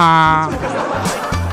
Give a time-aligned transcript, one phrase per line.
[0.00, 0.48] 哈。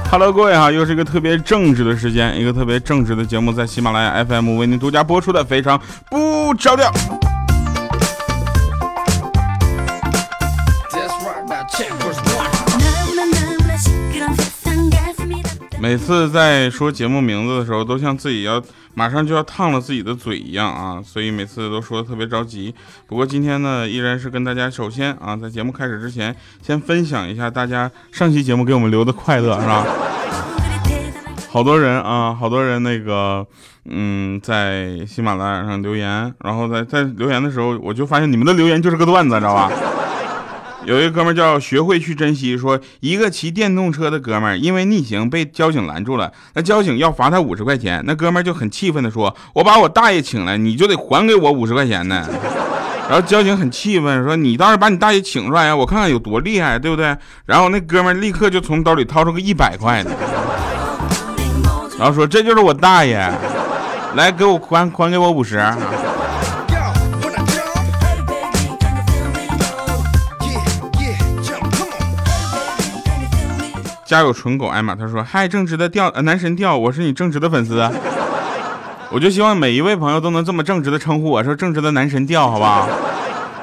[0.09, 5.77] Hello，各位哈，又是一个特别正直的时间，一个特别正直的节目，在喜马拉雅 FM 为您独家播出的非常
[6.09, 6.89] 不着调。
[15.87, 18.61] 每次在说节目名字的时候，都像自己要
[18.93, 22.75] 马上就要烫了自己的嘴一样啊，所以每次都说的特别着急。
[23.07, 29.85] 不过今天呢，依然是跟大家首先啊，在节目开始之前，先分享一下大家上期节目给我们留的快乐，是吧？
[31.49, 33.47] 好多人啊，好多人那个，
[33.85, 39.71] 嗯，在喜马拉雅上留言，然后在在留言的时候，我就发现你们的留言就是个段子，知道吧？
[40.85, 52.25] 有一个哥们叫学会去珍惜，说一个骑电动车的哥们因为逆行被交警拦住了，那交警要罚他五十块钱，那哥们就很气愤的说：“我把我大爷请来，你就得还给我五十块钱呢。”
[53.09, 60.11] 然后交警很气愤说：“你倒是把你大爷请出来呀，我看看有多厉害，对不对？”然后那哥们立刻就从兜里掏出个一百块的，
[61.97, 63.17] 然后说：“这就是我大爷，
[64.15, 65.57] 来给我还还给我五十。”
[74.07, 77.85] 家有纯狗艾玛，他说：“嗨，正直的调，男神调，我是你正直的粉丝，
[79.11, 82.87] 我就希望每一位朋友都能这么正直的称呼我，说正直的男神调，好不好？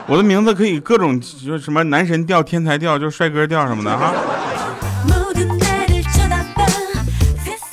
[0.07, 4.13] 我的名字可以各种，就什么男神调、天才调，就帅哥调什么的哈。”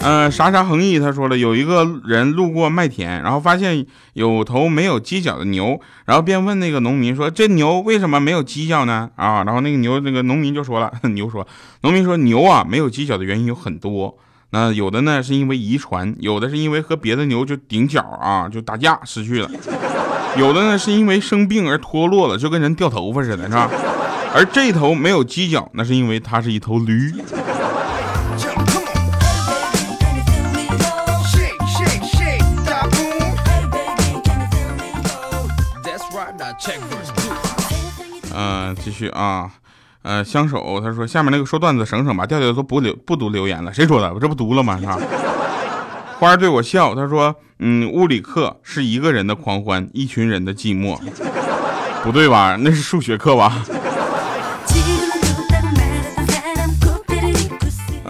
[0.04, 11.48] 嗯，啥啥横溢，他说了，有一个人路过麦田，然后发现有头没有犄角的牛，然后便问那个农民说：“这牛为什么没有犄角呢？”啊，然后那个牛，那个农民就说了， 牛说，
[11.82, 14.18] 农民说，牛啊没有犄角的原因有很多，
[14.50, 19.52] 那有的呢是因为遗传，有的是因为和别的牛就顶角啊，就打架失去了，
[20.36, 23.70] 有的呢是因为生病而脱落了，就跟人掉头发似的，是吧？
[24.34, 27.14] 而这头没有犄角，那是因为它是一头驴。
[38.34, 39.52] 嗯，继续啊，
[40.04, 44.14] 呃，相守，他说下面那个说段子省省吧，调调都不留不读留言了，谁说的？
[44.14, 44.78] 我这不读了吗？
[44.80, 44.98] 是吧？
[46.20, 51.00] 花儿对我笑，他说，嗯，物理课是一个人的狂欢，一群人的寂寞，
[52.04, 52.56] 不对吧？
[52.60, 53.64] 那是数学课吧？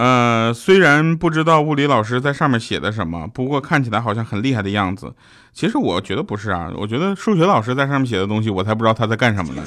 [0.01, 5.13] 呃，虽然不知道物理老师在上面写的什么，不过看起来好像很厉害的样子。
[5.53, 9.61] 其实我觉得不是啊，我觉得数学老师在上面写的东西，我才不知道他在干什么呢。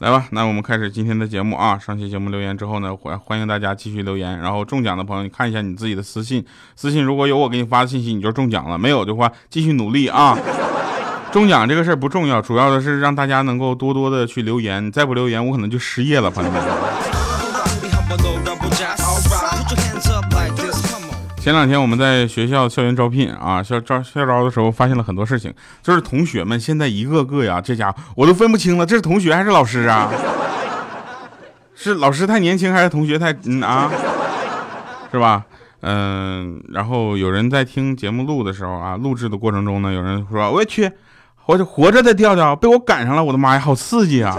[0.00, 1.78] 来吧，那我们开始今天的节目啊。
[1.78, 4.38] 上期节目留言之后呢，欢欢迎大家继续留言。
[4.38, 6.42] 然后中奖的朋友，你看一下你自己的私信，
[6.74, 10.38] 私信如果有我给你发的信息，你就中奖了；没有的话，继续努力啊。
[11.36, 14.90] 中奖这个事儿不重要，主要的是让大家能够多多的去留言。
[14.90, 16.62] 再不留言，我可能就失业了，朋友们。
[21.36, 25.52] 前两天我们在学校校园招聘啊，校招校招的时候，发现了很多事情。
[25.82, 30.10] 就是同学们现在一个个呀，这家伙我都分不清了，这是同学还是老师啊？
[31.74, 33.90] 是老师太年轻，还是同学太嗯啊？
[35.12, 35.44] 是吧？
[35.82, 40.90] 嗯，然后有人在听节目录的时候啊，录制的过程中呢，有人说我去。
[41.46, 44.36] 活着活着的调调被我赶上了，我的妈呀，好刺激啊！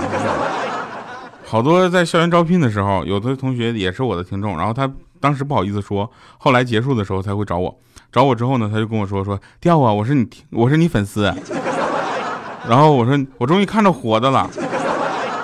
[1.46, 4.92] 好多在校园招聘的时候，有的同学也是我的听众，然后他
[5.22, 7.74] 当时不好意思说，后来结束的时候才会找我。
[8.12, 11.34] 找我之后呢，他就跟我说说调啊，我是你我是你粉丝。
[12.68, 14.50] 然后我说我终于看着活的了，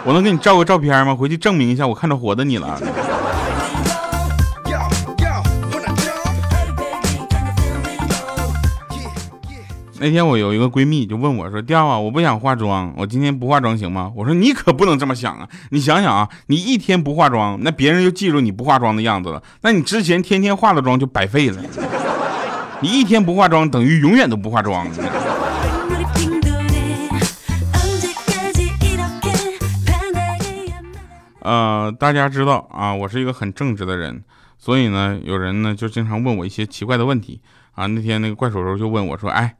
[0.03, 1.15] 我能给你照个照片吗？
[1.15, 2.77] 回去证明一下我看着活的你了。
[10.03, 15.47] 那天我有一个闺蜜就问我说：“调啊，我不想化妆，我今天不化妆行吗？”我说：“你可不能这么想啊！
[15.69, 21.63] 你想想啊，你一天不化妆，那别人就记住你不化妆的样子了，那你之前天天化的妆就白费了。
[22.81, 24.85] 你一天不化妆，等于永远都不化妆。”
[31.39, 34.21] 呃，大家知道啊，我是一个很正直的人，
[34.57, 37.39] 所以呢，有人呢就经常问我一些奇怪的问题
[37.75, 37.85] 啊。
[37.85, 39.55] 那天那个怪手手就问我说：“哎。”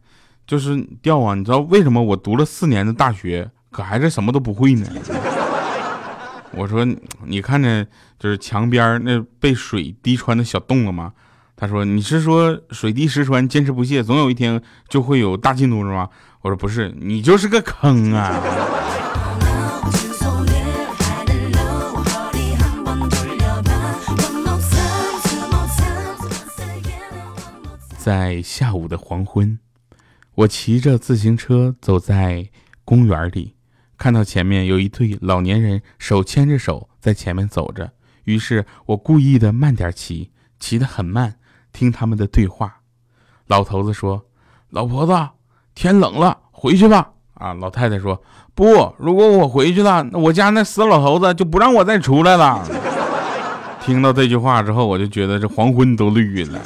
[0.46, 4.88] 就是掉啊，你知道为什么我读了四年的大学，可还是什么都不会呢？
[6.52, 6.86] 我说
[7.26, 7.84] 你看着
[8.20, 11.14] 就是墙边那被水滴穿的小洞了吗？
[11.56, 16.10] 他说你是说水滴石穿，坚持不懈，总有一天就会有大进度是吗？
[16.42, 18.40] 我说不是，你就是个坑啊！
[27.98, 29.58] 在下午的黄昏。
[30.36, 32.50] 我骑着自行车走在
[32.84, 33.56] 公园里，
[33.98, 37.92] 看到前面有一对老年人手牵着手在前面走着，
[38.24, 41.36] 于是我故意的慢点骑，骑得很慢，
[41.72, 42.80] 听他们的对话。
[43.48, 44.26] 老头子说
[44.72, 45.14] ：“老婆子，
[45.76, 48.24] 天冷了，回去吧。”啊，老太太说
[48.56, 52.66] ：“不，如果我回去了，那我家那死老头子就不让我再出来了。
[53.86, 56.60] ”听到这句话之后，我就觉得这黄昏都绿了。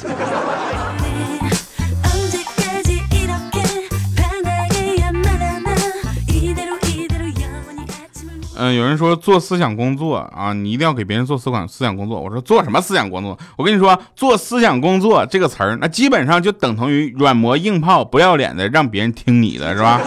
[8.60, 12.20] 嗯，有人说做思想工作啊，你一定要给别人做思想思想工作。
[12.20, 13.38] 我说做什么思想工作？
[13.56, 20.00] 我跟你说，做思想工作这个词儿，那基本上就等同于软磨硬泡、不要脸的让别人听你的，是吧？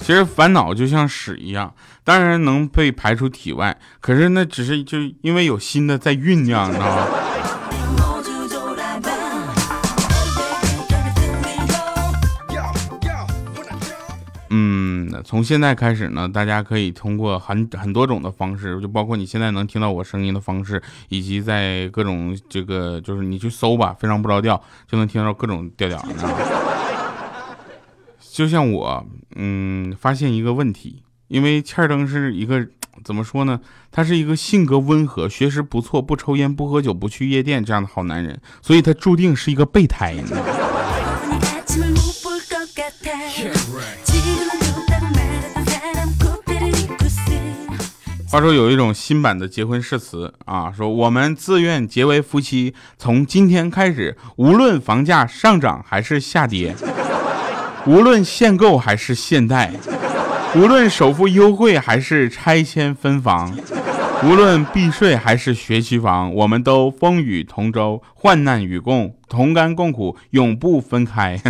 [0.00, 1.72] 其实烦恼就像屎一样，
[2.04, 7.06] 当然能被排出体外，可是那只是就因为有新的在酝酿，你知道吗？
[14.54, 26.34] 嗯，从现在开始呢，大家可以通过很很多种的方式，就包括你现在能听到我声音的方式，以及在各种这个就是你去搜吧，非常不着调就能听到各种调调，你知道吗？
[28.32, 29.06] 就像我，
[29.36, 31.02] 嗯，发现一个问题，
[31.32, 32.62] 因为欠儿登是一个
[33.02, 33.58] 怎么说呢？
[33.90, 40.14] 他是一个性格温和、学识不错、不抽烟、不喝酒、不去夜店这样的好男人，所以他注定是一个备胎。
[48.28, 56.76] 话说有一种新版的结婚誓词啊，说我们自愿结为夫妻，从今天开始，无论房价上涨还是下跌。
[57.84, 59.72] 无论限购还是限贷，
[60.54, 63.56] 无论首付优惠还是拆迁分房，
[64.22, 71.40] 无论避税还是学区房，我们都风雨同舟，患难与共，同甘共苦，永不分开。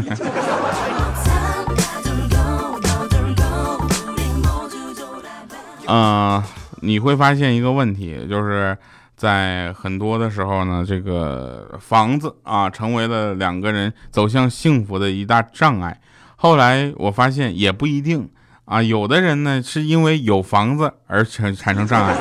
[5.88, 6.40] 嗯，
[6.80, 8.78] 你会发现一个问题，就是
[9.16, 16.00] 在很多的时候呢，这个房子啊，成为了两个人走向幸福的一大障碍。
[16.36, 18.28] 后来我发现也不一定
[18.64, 22.14] 啊，有的人呢是因为有房子而产产生障碍。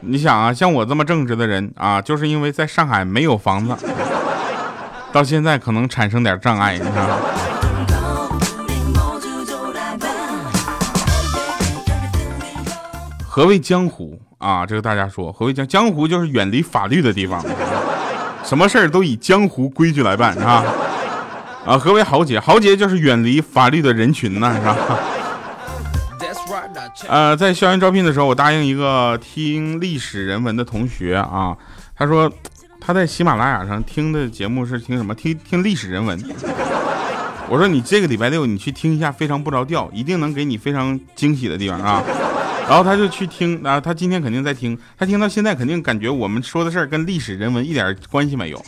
[0.00, 3.74] 你想啊，像我这么正直的人啊，就是因为在上海没有房子，
[5.12, 7.16] 到现在可能产生点障碍，你知道吗？
[13.26, 14.64] 何谓江湖啊？
[14.64, 17.42] 这个大家说，何谓江江湖就是远离法律的地方，
[18.44, 20.62] 什么事儿都以江湖规矩来办，是吧？
[21.66, 22.38] 啊，何为豪杰？
[22.38, 24.76] 豪杰就是远离法律的人群呢，是吧？
[27.08, 31.56] 呃，在校园招聘的时候，我答应一个听历史人文的同学啊，
[31.96, 32.32] 他说
[32.80, 35.14] 他在喜马拉雅上听的节目是听什么？
[35.14, 36.18] 听听历史人文。
[37.48, 42.02] 我说你这个礼拜六你去听一下，非常不着调，一定能给你非常惊喜的地方啊。
[42.68, 48.64] 然后他就去听啊，他今天肯定在听，他听到现在肯定感觉我们说的事儿跟历史人文一点关系没有。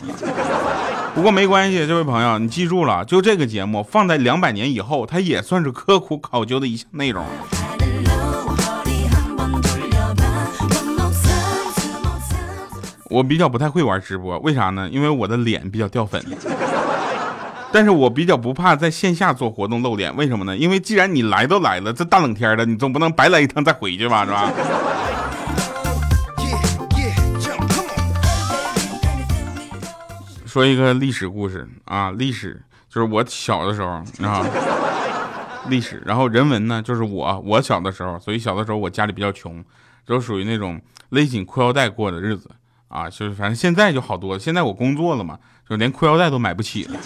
[1.19, 7.25] 不过没关系，这位朋友，你记住了，就这个节目放在两百年以后，它也算是刻苦考究的一项内容。
[13.09, 14.87] 我比较不太会玩直播，为啥呢？
[14.89, 16.23] 因为我的脸比较掉粉。
[17.73, 20.55] 但是我比较不怕在线下做活动露脸，为什么呢？
[20.55, 24.49] 因为既然你来都来了，这大冷天的，你总不能白来一趟再回去吧，是吧？
[30.49, 33.87] 说一个历史故事啊，历史就是我小的时候
[34.27, 34.43] 啊，
[35.69, 39.63] 历史，然后人文呢，就是我我小的时候，所以小的时候我家里比较穷，
[40.07, 42.49] 就属于那种勒紧裤腰带过的日子
[42.87, 45.37] 啊，就是反正现在就好多了，现在我工作了嘛，
[45.69, 46.99] 就连裤腰带都买不起了。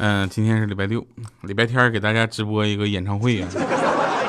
[0.00, 1.04] 嗯，今天是礼拜六，
[1.40, 3.48] 礼拜天给大家直播一个演唱会啊，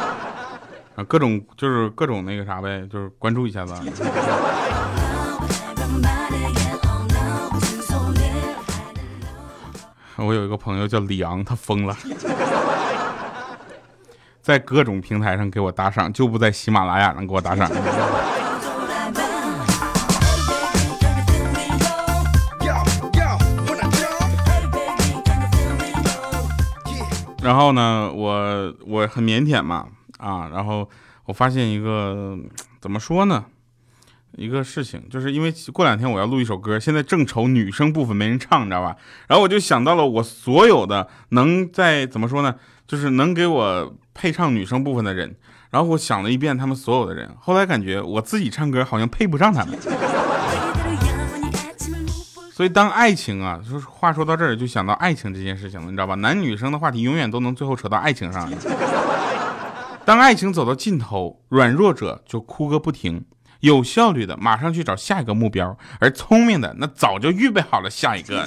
[0.98, 3.74] 啊，各种就是各种那个啥呗，就是关注一下子。
[10.16, 11.96] 我有一个朋友叫李昂，他疯了，
[14.42, 17.70] 在各种平台上给我打赏，就不在喜马拉雅上给我打赏。
[27.50, 29.88] 然后呢，我我很腼腆嘛，
[30.20, 30.88] 啊，然后
[31.26, 32.38] 我发现一个
[32.80, 33.44] 怎么说呢，
[34.38, 38.96] 一个事情，就是因为过两天我要录一首歌，现在正愁女生部分没人唱，你知道吧？
[39.28, 42.54] 然后我就想到了我所有的能在怎么说呢，
[42.86, 45.36] 就是能给我配唱女生部分的人。
[45.72, 49.76] 然后我想了一遍他们所有的人，后来感觉我自己唱歌好像配不上他们。
[52.60, 56.14] 所以当爱情啊，就是话说到这儿就想到爱情这件事情了，你知道吧？
[56.16, 58.52] 男女生的话题永远都能最后扯到爱情上。
[60.04, 63.24] 当爱情走到尽头，软弱者就哭个不停，
[63.62, 68.46] 有效率的马上去找下一个目标，而聪明的那早就预备好了下一个。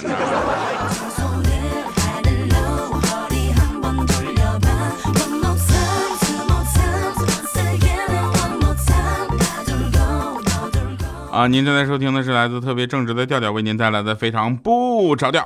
[11.33, 15.43] 啊，您正在收听的是来自特别正直的调调为您带来的非常不着调。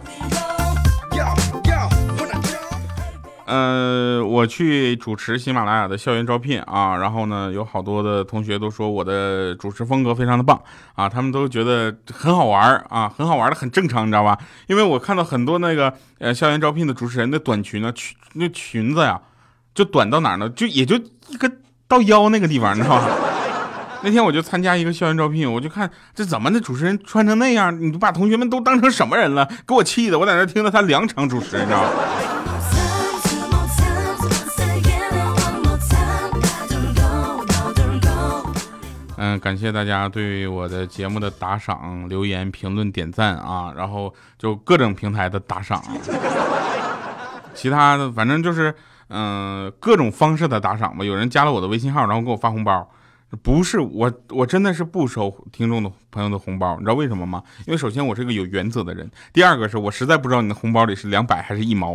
[3.45, 10.61] 呃，我去主持喜马拉雅的校园招聘啊，然后呢，有好多的同学都说我的主持风格非常的棒
[10.95, 14.37] 啊，他们都觉得很好玩啊，很好玩的很正常，你知道吧？
[14.67, 19.21] 因为我看到很多那个呃校园招聘的主持人的短裙呢，裙那裙子呀，
[19.73, 20.49] 就短到哪儿呢？
[20.49, 20.97] 就也就
[21.29, 21.49] 一个
[21.87, 23.09] 到腰那个地方，你知道吧？
[24.07, 29.45] 那天我就参加一个校园招聘，我就看这怎么的主持人穿成那样，你把同学们都当成什么人了？
[29.67, 31.89] 给我气的，我在那听了他两场主持，你知道吗？
[39.17, 45.83] 嗯，感谢大家对我的节目的打赏、留言、评论、点赞啊，然后就各种平台的打赏，
[47.53, 48.73] 其他的反正就是
[49.09, 51.03] 嗯各种方式的打赏吧。
[51.03, 52.89] 有人加了我的微信号，然后给我发红包。
[53.43, 57.43] 不是我，我真的是不收听众的朋友的红包，你知道为什么吗？
[57.65, 61.93] 因为首先我是个有原则的人，第二个是我实在不知道你的红包里是两百还是一毛，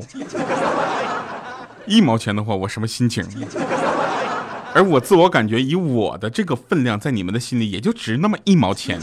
[1.86, 3.24] 一毛钱的话我什么心情？
[4.74, 8.98] 而我自我感觉以我的这个分量，在你们的心里也就值那么一毛钱。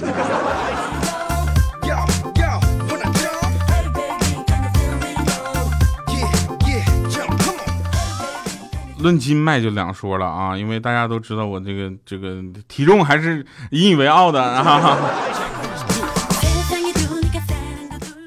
[9.00, 14.98] 论斤卖就两说了啊，因为大家都知道我这个这个体重还是引以为傲的啊。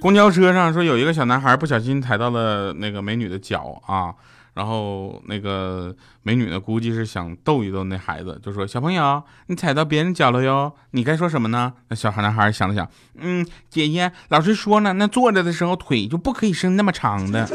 [0.01, 4.13] 公交车上说有一个小男孩不小心踩到了那个美女的脚啊，
[4.55, 11.73] 然后那个美女呢估计是想逗一逗那孩子，就说小朋友你踩到别人脚了哟，你该说什么呢？
[11.89, 12.89] 那小孩男孩想了想，
[13.19, 17.47] 嗯，姐姐，老师说呢，那坐着的时候腿就不可以伸那么长的。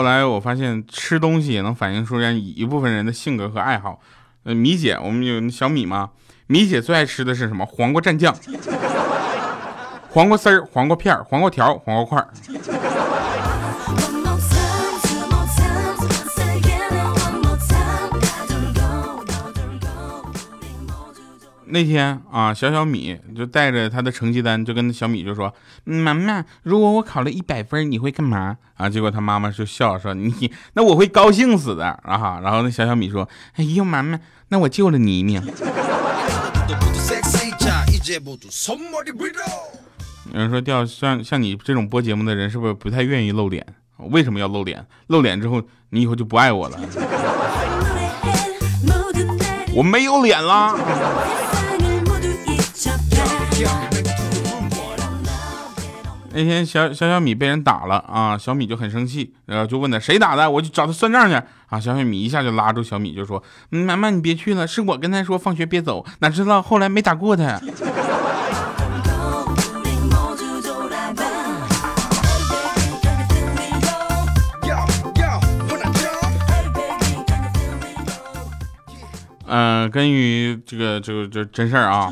[0.00, 4.00] 后来我发现吃东西也能反映出人一部分人的性格和爱好。
[4.44, 6.08] 呃，米姐，我们有小米吗？
[6.46, 7.66] 米姐最爱吃的是什么？
[7.66, 8.34] 黄瓜蘸酱、
[10.08, 12.28] 黄瓜丝儿、黄瓜片儿、黄瓜条、黄瓜块儿。
[21.70, 25.52] 那天啊，小小米就带着他的成绩单，就跟小米就说
[25.84, 35.42] ：“妈妈，如果我考了一百分，你会干嘛？”啊，结果他妈妈就笑说：“你那我会高兴死的啊！”然后那小小米说：“哎呦，妈妈，那我救了你一命。”
[40.32, 43.64] 有人说：“掉像像你这种播节目的人，是不是不太愿意露脸？
[44.10, 44.86] 为什么要露脸？
[45.08, 46.80] 露脸之后，你以后就不爱我了？
[49.74, 50.74] 我没有脸啦！”
[56.32, 61.80] 那天小小小米被人打了啊，小米就很生气，然后就问他谁打的，我就找他算账去啊。
[61.80, 67.60] 小小米一下就拉住小米就说：“妈妈你别去了，是我跟他说放学别走，哪知道后来没打过他。”
[79.52, 82.08] 嗯，关于这个这个这真事儿啊。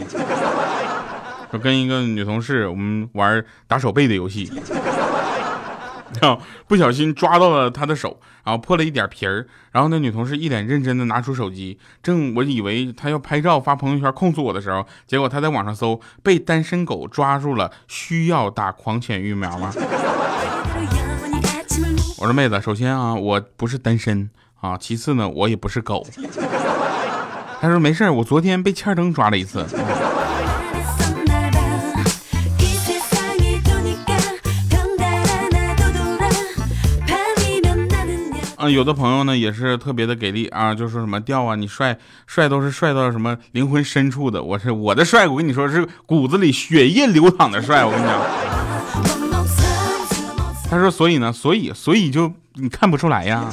[1.50, 4.52] 我跟一个女同事，我们玩打手背的游戏，
[6.20, 9.46] 然后不小心抓到了她的手，然后破了一点皮儿。
[9.72, 19.72] 然后那女同事一脸认真的拿出手机，正我以为她要拍照发朋友圈控诉我的时候，结果她在网上搜被单身狗抓住了，需要打狂犬疫苗吗？
[22.18, 24.28] 我说妹子，首先啊，我不是单身
[24.60, 26.04] 啊，其次呢，我也不是狗。
[27.60, 29.64] 她说没事我昨天被欠灯抓了一次。
[38.70, 48.20] 有的朋友呢也是特别的给力啊，就说什么掉啊，你帅帅都是帅到什么灵魂深处的，我是我的帅，我跟你说是骨子里血液流淌的帅，我跟你讲。
[50.70, 53.50] 他说，所以呢，所以所以就你看不出来呀。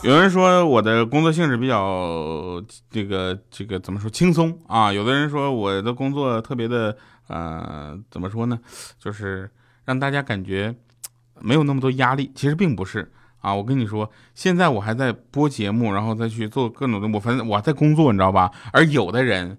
[0.00, 4.92] 有人说我的工作性质比较这个这个怎么说轻松啊？
[4.92, 6.96] 有的人说我的工作特别的
[7.28, 8.58] 呃怎么说呢？
[8.98, 9.50] 就是
[9.84, 10.74] 让大家感觉
[11.40, 12.32] 没有那么多压力。
[12.34, 13.54] 其实并不是啊！
[13.54, 18.50] 我跟你说，现在我还在播节目，然后再去做各种的，我反正我在工作，你知道吧？
[18.72, 19.56] 而有的人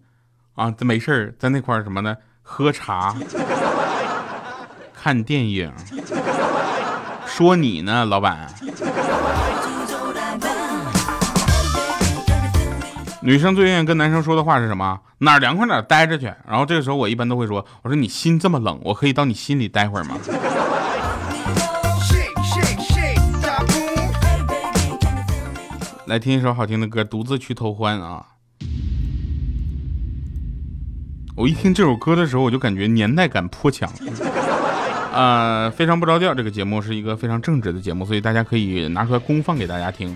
[0.55, 2.17] 啊，没事儿在那块什么呢？
[2.41, 3.15] 喝茶、
[4.93, 5.71] 看电影，
[7.25, 8.53] 说你呢，老板。
[13.21, 14.99] 女生最愿意跟男生说的话是什么？
[15.17, 16.25] 哪儿凉快哪儿待着去。
[16.47, 20.15] 然后这个时候我一般都会说：“我说你心这么冷，我可以到你心里待会儿吗？”
[26.05, 28.25] 来听一首好听的歌，独自去偷欢啊！
[31.35, 33.91] 我一听这首歌的时候，我就感觉年代感颇强。
[35.13, 36.33] 啊，非常不着调。
[36.33, 40.15] 这个节目是一个非常正直的节目，所以大家可以拿出来公放给大家听。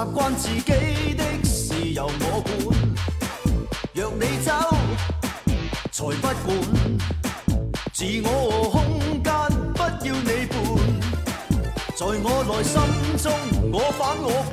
[0.00, 2.50] 习惯自己的事由我管，
[3.92, 4.50] 若你走
[5.92, 6.56] 才不管，
[7.92, 9.30] 自我空间
[9.74, 10.56] 不要你伴，
[11.94, 12.80] 在我内心
[13.18, 13.30] 中
[13.70, 14.52] 我反我叛，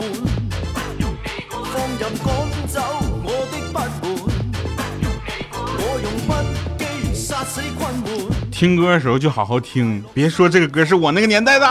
[1.72, 2.27] 放任赶
[2.68, 2.75] 走
[3.24, 3.80] 我的不满，
[5.77, 6.30] 我用不
[6.77, 6.84] 羁
[7.16, 8.06] 杀死困闷。
[8.51, 11.66] 听歌的时候就好好听，别说这个歌是我那个年代的。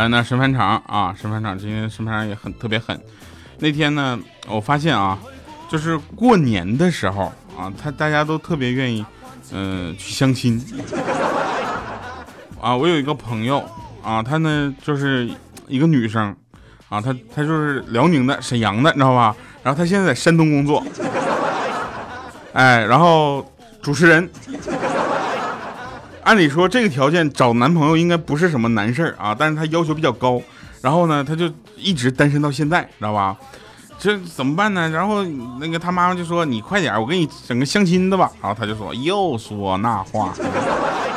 [0.00, 2.98] 来，那审判长啊，审判长今天审判长也很特别狠。
[3.58, 5.18] 那天呢，我发现啊，
[5.68, 9.04] 就是过年的时候啊，他大家都特别愿意，
[9.52, 10.58] 嗯，去相亲。
[12.58, 13.62] 啊，我有一个朋友
[14.02, 15.30] 啊，她呢就是
[15.68, 16.34] 一个女生
[16.88, 19.36] 啊，她她就是辽宁的沈阳的，你知道吧？
[19.62, 20.82] 然后她现在在山东工作。
[22.54, 23.46] 哎，然后
[23.82, 24.30] 主持人。
[26.24, 30.40] 按理说这个条件找男朋友应该不是什么难事儿啊，但是他要求比较高，
[30.80, 33.36] 然后呢，他就一直单身到现在，知道吧？
[33.98, 34.88] 这怎么办呢？
[34.88, 35.22] 然后
[35.60, 40.32] 那个他妈妈就说：“你快点，我给你整个相亲的吧。”然后他就说：“又说那话。”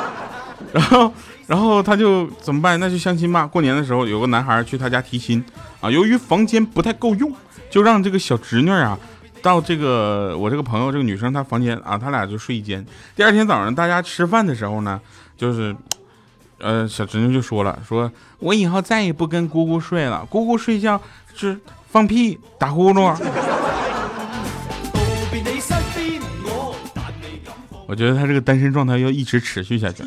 [0.73, 1.13] 然后，
[1.47, 2.77] 然后他就怎么办？
[2.79, 3.47] 那就相亲吧。
[3.47, 5.41] 过年的时候有个男孩去他家提亲
[5.79, 7.31] 啊，由于房间不太够用，
[7.69, 8.99] 就让这个小侄女啊。
[9.43, 12.83] 到这个我这个朋友这个女生她房间啊，他俩就睡一间。
[13.13, 14.99] 第二天早上大家吃饭的时候呢，
[15.37, 15.75] 就是，
[16.59, 20.99] 呃，小侄女就说了，说我以后再也不跟姑姑睡了，姑姑睡觉
[21.35, 21.59] 是
[21.91, 23.15] 放屁打呼噜。
[27.85, 30.03] 我觉得他这个单身状态要一直持续下去。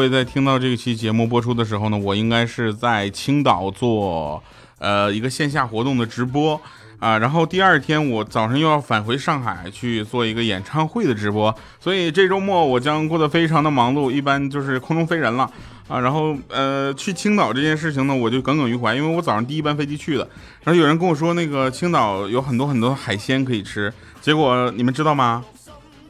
[0.00, 4.42] 位在听到这期节目播出的时候呢，我应该是在青岛做
[4.78, 6.58] 呃一个线下活动的直播
[6.98, 15.50] 啊，然后第二天我早上又要返回上海去做一个演唱会的直播，所以这周末我将过得非常的忙碌，一般就是空中飞人了
[15.86, 16.00] 啊。
[16.00, 20.26] 然后呃去青岛这件事情呢，我就耿耿于怀，因为我早上第一班飞机去的，
[20.64, 25.44] 然后有人跟我说那个青岛有很多很多海鲜可以吃，结果你们知道吗？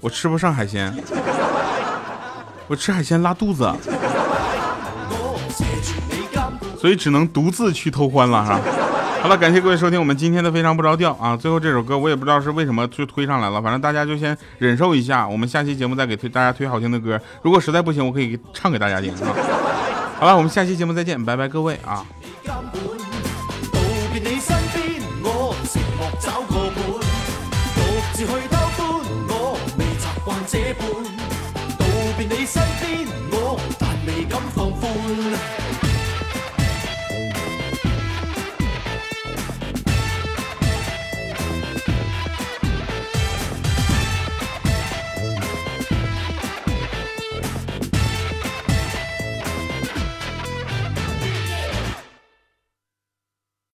[0.01, 0.95] 我吃不上海鲜。
[2.71, 3.69] 我吃海鲜拉肚子，
[6.79, 8.61] 所以只能独自去偷欢了哈。
[9.21, 11.37] 好了，感谢各位收听我们今天的非常不着调啊。
[11.37, 15.27] 最后这首歌我也不知道是为什么就推上来了，反正大家就先忍受一下。
[15.27, 19.35] 我们下期节目再给推大家推好听的歌，如果实在不行，我可以唱给大家听啊。
[20.21, 22.07] 好了，我们下期节目再见，拜拜各位啊。